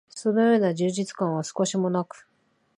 [0.09, 2.27] そのような充実感は少しも無く、